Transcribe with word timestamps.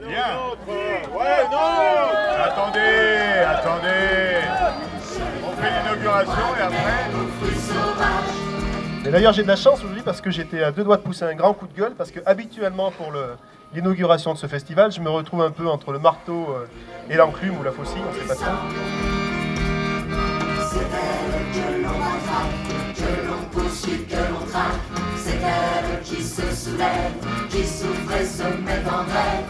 Bien. 0.00 0.38
Ouais, 0.66 1.44
non 1.50 1.58
Attendez, 2.44 2.80
attendez. 3.46 4.40
On 5.46 5.52
fait 5.62 5.70
l'inauguration 5.70 6.32
et 6.58 6.62
après. 6.62 7.04
Et 9.06 9.10
d'ailleurs, 9.10 9.32
j'ai 9.32 9.42
de 9.42 9.48
la 9.48 9.56
chance 9.56 9.78
aujourd'hui 9.80 10.02
parce 10.02 10.20
que 10.20 10.30
j'étais 10.30 10.62
à 10.64 10.72
deux 10.72 10.82
doigts 10.84 10.96
de 10.96 11.02
pousser 11.02 11.24
un 11.24 11.34
grand 11.34 11.52
coup 11.52 11.66
de 11.66 11.74
gueule 11.78 11.92
parce 11.96 12.10
que 12.10 12.20
habituellement 12.26 12.90
pour 12.90 13.12
le- 13.12 13.36
l'inauguration 13.74 14.32
de 14.32 14.38
ce 14.38 14.46
festival, 14.46 14.90
je 14.92 15.00
me 15.00 15.10
retrouve 15.10 15.42
un 15.42 15.50
peu 15.50 15.68
entre 15.68 15.92
le 15.92 15.98
marteau 15.98 16.48
euh, 16.50 16.66
et 17.12 17.16
l'enclume 17.16 17.58
ou 17.58 17.62
la 17.62 17.70
faucille, 17.72 18.00
on 18.08 18.12
sait 18.14 18.26
pas 18.26 18.34
trop. 18.34 18.44
C'est 20.70 20.80
elle 20.80 21.52
que 21.52 21.82
l'on 21.82 22.00
attrape, 22.00 22.54
que 22.96 23.10
l'on 23.28 23.42
poursuit, 23.60 24.04
que 24.06 24.16
l'on 24.16 24.46
traque. 24.46 24.80
C'est 25.16 25.38
elle 25.42 26.00
qui 26.02 26.22
se 26.22 26.42
soulève, 26.54 27.12
qui 27.50 27.64
souffre 27.66 28.12
et 28.20 28.24
se 28.24 28.42
met 28.42 28.82
en 28.90 29.04
grève. 29.04 29.43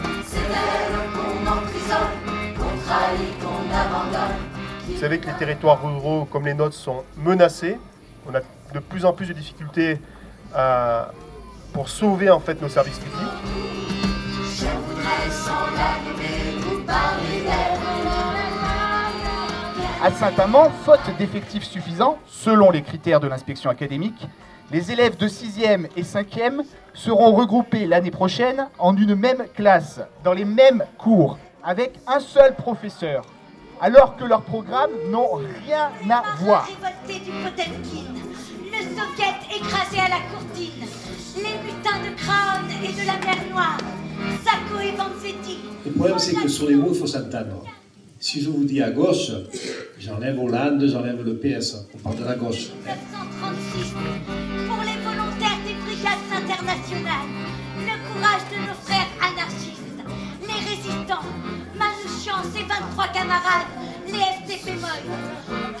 Vous 4.87 4.97
savez 4.99 5.19
que 5.19 5.27
les 5.27 5.33
territoires 5.33 5.81
ruraux 5.83 6.25
comme 6.25 6.45
les 6.45 6.53
nôtres 6.53 6.75
sont 6.75 7.03
menacés. 7.17 7.77
On 8.29 8.35
a 8.35 8.39
de 8.73 8.79
plus 8.79 9.05
en 9.05 9.13
plus 9.13 9.27
de 9.27 9.33
difficultés 9.33 9.99
à- 10.53 11.11
pour 11.73 11.89
sauver 11.89 12.29
en 12.29 12.39
fait 12.39 12.61
nos 12.61 12.69
services 12.69 12.99
publics. 12.99 13.27
Je 14.57 14.65
voudrais 14.65 15.29
sans 15.29 15.65
la 15.75 15.97
nommer 16.05 16.59
vous 16.61 16.83
parler 16.83 17.41
d'elle. 17.43 17.51
À 20.03 20.11
Saint-Amand, 20.11 20.69
faute 20.83 20.99
d'effectifs 21.17 21.63
suffisants, 21.63 22.17
selon 22.27 22.69
les 22.69 22.83
critères 22.83 23.19
de 23.19 23.27
l'inspection 23.27 23.69
académique, 23.71 24.27
les 24.71 24.91
élèves 24.91 25.17
de 25.17 25.27
6e 25.27 25.87
et 25.95 26.03
5e 26.03 26.61
seront 26.93 27.33
regroupés 27.33 27.85
l'année 27.87 28.11
prochaine 28.11 28.67
en 28.77 28.95
une 28.95 29.15
même 29.15 29.45
classe, 29.55 30.01
dans 30.23 30.33
les 30.33 30.45
mêmes 30.45 30.83
cours, 30.99 31.37
avec 31.63 31.93
un 32.07 32.19
seul 32.19 32.53
professeur, 32.55 33.25
alors 33.81 34.15
que 34.17 34.23
leurs 34.23 34.41
programmes 34.43 34.91
n'ont 35.11 35.35
rien 35.35 35.91
à 36.09 36.23
voir. 36.39 36.67
révolté 36.67 37.25
du 37.25 37.31
Potemkin, 37.31 38.11
le 38.65 38.81
soviet 38.83 39.35
écrasé 39.55 39.99
à 39.99 40.09
la 40.09 40.21
courtine, 40.31 40.85
les 41.37 41.55
mutins 41.63 41.99
de 41.99 42.15
Crown 42.17 42.65
et 42.83 42.93
de 42.93 43.07
la 43.07 43.17
mer 43.25 43.43
Noire, 43.51 43.77
Sacco 44.43 44.79
et 44.81 44.91
Vanzetti. 44.95 45.57
Le 45.85 45.91
problème, 45.91 46.19
c'est 46.19 46.35
que 46.35 46.47
sur 46.47 46.67
les 46.69 46.75
mots, 46.75 46.89
il 46.93 46.99
faut 46.99 47.07
s'entendre. 47.07 47.63
Si 48.19 48.41
je 48.41 48.49
vous 48.49 48.63
dis 48.63 48.81
à 48.81 48.89
gauche, 48.91 49.31
j'enlève 49.99 50.39
Hollande, 50.39 50.83
j'enlève 50.87 51.21
le 51.23 51.37
PS. 51.37 51.85
On 51.93 51.97
parle 51.99 52.17
de 52.17 52.23
la 52.23 52.35
gauche. 52.35 52.69
1936, 52.85 53.93
pour 54.67 54.81
les 54.81 54.97
volontaires 55.03 55.59
des 55.67 55.75
brigades 55.85 56.25
internationales, 56.31 57.29
le 57.77 57.95
courage 58.07 58.41
de 58.51 58.67
nos 58.67 58.73
frères 58.81 59.11
anarchistes, 59.21 60.01
les 60.41 60.69
résistants, 60.69 61.25
23 62.95 63.07
camarades, 63.13 63.67
les 64.07 64.13
FTP 64.13 64.79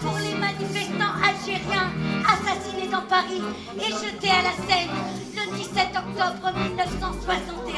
pour 0.01 0.17
les 0.19 0.37
manifestants 0.37 1.15
algériens 1.23 1.87
assassinés 2.27 2.91
dans 2.91 3.07
Paris 3.07 3.41
et 3.77 3.89
jetés 3.89 4.31
à 4.31 4.43
la 4.43 4.55
Seine 4.67 4.91
le 5.33 5.57
17 5.57 5.95
octobre 5.95 6.51
1961. 6.59 7.71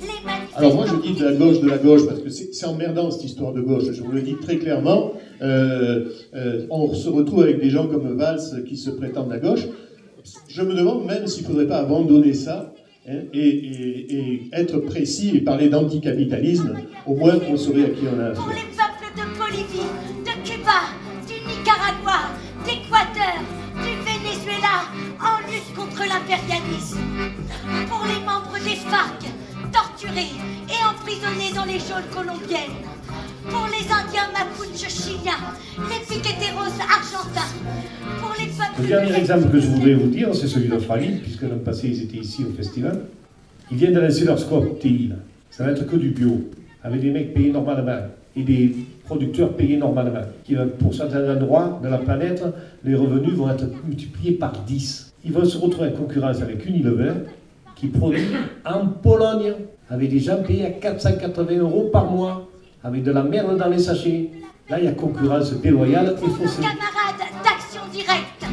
Les 0.00 0.26
manifestants 0.26 0.58
Alors 0.58 0.74
moi 0.74 0.86
je 0.86 0.96
dis 0.96 1.14
de 1.14 1.24
la 1.24 1.34
gauche, 1.34 1.60
de 1.60 1.68
la 1.68 1.78
gauche, 1.78 2.06
parce 2.06 2.20
que 2.20 2.30
c'est 2.30 2.66
emmerdant 2.66 3.12
cette 3.12 3.24
histoire 3.24 3.52
de 3.52 3.60
gauche, 3.60 3.84
je 3.92 4.02
vous 4.02 4.10
le 4.10 4.22
dis 4.22 4.34
très 4.40 4.56
clairement. 4.56 5.12
Euh, 5.40 6.06
euh, 6.34 6.66
on 6.70 6.92
se 6.94 7.08
retrouve 7.08 7.42
avec 7.42 7.60
des 7.60 7.70
gens 7.70 7.86
comme 7.86 8.16
Valls 8.16 8.64
qui 8.66 8.76
se 8.76 8.90
prétendent 8.90 9.32
à 9.32 9.38
gauche. 9.38 9.68
Je 10.48 10.62
me 10.62 10.74
demande 10.74 11.06
même 11.06 11.28
s'il 11.28 11.44
ne 11.44 11.48
faudrait 11.48 11.68
pas 11.68 11.78
abandonner 11.78 12.34
ça 12.34 12.74
et, 13.32 14.48
être 14.52 14.78
précis 14.78 15.32
et 15.36 15.40
parler 15.40 15.68
d'anticapitalisme, 15.68 16.74
au 17.06 17.14
moins 17.14 17.38
qu'on 17.38 17.56
saurait 17.56 17.84
à 17.84 17.88
qui 17.90 18.04
on 18.06 18.20
a 18.20 18.30
pour 18.30 18.48
affaire. 18.48 18.56
les 18.56 18.76
peuples 18.76 19.12
de 19.16 19.38
Bolivie, 19.38 19.90
de 20.24 20.48
Cuba, 20.48 20.80
du 21.26 21.34
Nicaragua, 21.34 22.30
d'Équateur, 22.64 23.38
du 23.76 23.92
Venezuela, 24.04 24.88
en 25.20 25.38
lutte 25.50 25.74
contre 25.74 26.02
l'impérialisme. 26.08 26.98
Pour 27.88 28.04
les 28.06 28.24
membres 28.24 28.58
des 28.64 28.76
FARC, 28.76 29.24
torturés 29.72 30.34
et 30.68 30.80
emprisonnés 30.84 31.52
dans 31.54 31.64
les 31.64 31.78
geôles 31.78 32.08
colombiennes. 32.14 32.82
Pour 33.50 33.66
les 33.68 33.84
Indiens 33.90 34.28
Mapuche 34.32 34.88
chiliens, 34.88 35.54
les 35.88 36.04
argentins. 36.80 37.48
Pour 38.20 38.34
les 38.38 38.46
peuples... 38.46 38.82
Le 38.82 38.88
dernier 38.88 39.16
exemple 39.16 39.50
que 39.50 39.60
je 39.60 39.66
voudrais 39.66 39.94
vous 39.94 40.08
dire, 40.08 40.34
c'est 40.34 40.46
celui 40.46 40.68
d'Australie, 40.68 41.20
puisque 41.22 41.42
l'an 41.42 41.58
passé, 41.64 41.88
ils 41.88 42.02
étaient 42.02 42.18
ici 42.18 42.44
au 42.48 42.52
festival. 42.52 43.00
Ils 43.70 43.76
viennent 43.76 43.94
de 43.94 44.00
lancer 44.00 44.24
leur 44.24 44.38
là. 44.38 45.16
Ça 45.50 45.64
va 45.64 45.72
être 45.72 45.86
que 45.86 45.96
du 45.96 46.10
bio, 46.10 46.48
avec 46.82 47.00
des 47.00 47.10
mecs 47.10 47.34
payés 47.34 47.52
normalement 47.52 47.98
et 48.36 48.42
des 48.42 48.74
producteurs 49.04 49.54
payés 49.54 49.76
normalement. 49.76 50.22
Pour 50.78 50.94
certains 50.94 51.28
endroits 51.34 51.80
de 51.82 51.88
la 51.88 51.98
planète, 51.98 52.44
les 52.84 52.94
revenus 52.94 53.34
vont 53.34 53.50
être 53.50 53.66
multipliés 53.86 54.32
par 54.32 54.52
10. 54.66 55.12
Ils 55.24 55.32
vont 55.32 55.44
se 55.44 55.58
retrouver 55.58 55.88
en 55.88 55.92
concurrence 55.92 56.40
avec 56.40 56.64
Unilever, 56.64 57.12
qui 57.74 57.88
produit 57.88 58.26
en 58.64 58.86
Pologne, 58.86 59.54
avec 59.90 60.10
des 60.10 60.20
gens 60.20 60.42
payés 60.42 60.66
à 60.66 60.70
480 60.70 61.58
euros 61.58 61.88
par 61.92 62.10
mois, 62.10 62.48
avec 62.84 63.02
de 63.02 63.10
la 63.10 63.22
merde 63.22 63.58
dans 63.58 63.68
les 63.68 63.78
sachets. 63.78 64.30
Là, 64.68 64.78
il 64.78 64.84
y 64.84 64.88
a 64.88 64.92
concurrence 64.92 65.52
déloyale 65.54 66.14
et 66.22 66.28
faussée. 66.28 66.60
camarades 66.60 67.24
d'Action 67.42 67.80
Directe, 67.90 68.44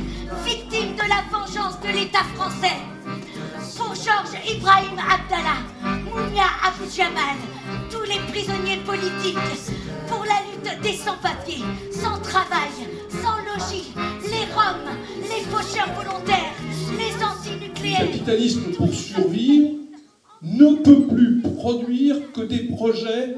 victimes 0.45 0.95
de 0.95 1.09
la 1.09 1.21
vengeance 1.29 1.77
de 1.81 1.87
l'État 1.87 2.23
français. 2.35 2.77
Pour 3.77 3.93
Georges 3.95 4.39
Ibrahim 4.49 4.95
Abdallah, 4.97 5.59
Mounia 6.05 6.45
Abou 6.65 6.89
Jamal, 6.89 7.35
tous 7.91 8.03
les 8.03 8.19
prisonniers 8.31 8.79
politiques. 8.85 9.37
Pour 10.07 10.23
la 10.23 10.39
lutte 10.47 10.81
des 10.83 10.93
sans-papiers, 10.93 11.63
sans 11.91 12.17
travail, 12.21 12.69
sans 13.09 13.37
logis, 13.43 13.91
les 14.23 14.45
Roms, 14.53 14.95
les 15.21 15.43
faucheurs 15.51 15.89
volontaires, 15.95 16.55
les 16.97 17.11
Le 17.11 17.25
antinucléaires. 17.25 18.11
capitalisme, 18.11 18.71
pour 18.77 18.93
survivre, 18.93 19.71
ne 20.43 20.75
peut 20.75 21.07
plus 21.07 21.41
produire 21.41 22.31
que 22.31 22.41
des 22.41 22.59
projets 22.69 23.35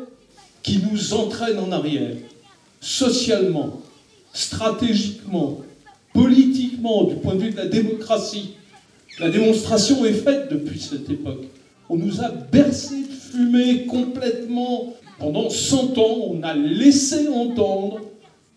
qui 0.61 0.83
nous 0.91 1.13
entraînent 1.13 1.59
en 1.59 1.71
arrière, 1.71 2.17
socialement, 2.79 3.81
stratégiquement, 4.33 5.61
politiquement, 6.13 7.03
du 7.03 7.15
point 7.15 7.35
de 7.35 7.43
vue 7.43 7.51
de 7.51 7.57
la 7.57 7.67
démocratie. 7.67 8.55
La 9.19 9.29
démonstration 9.29 10.05
est 10.05 10.13
faite 10.13 10.51
depuis 10.51 10.79
cette 10.79 11.09
époque. 11.09 11.45
On 11.89 11.95
nous 11.95 12.21
a 12.21 12.29
bercé 12.29 13.01
de 13.01 13.13
fumée 13.13 13.85
complètement. 13.85 14.93
Pendant 15.19 15.49
100 15.49 15.97
ans, 15.97 16.17
on 16.29 16.43
a 16.43 16.53
laissé 16.53 17.27
entendre 17.27 18.01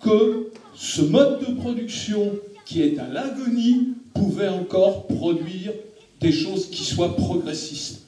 que 0.02 0.50
ce 0.74 1.00
mode 1.02 1.40
de 1.40 1.54
production 1.54 2.32
qui 2.66 2.82
est 2.82 2.98
à 2.98 3.08
l'agonie 3.08 3.94
pouvait 4.14 4.48
encore 4.48 5.06
produire 5.06 5.72
des 6.20 6.32
choses 6.32 6.66
qui 6.70 6.84
soient 6.84 7.16
progressistes. 7.16 8.06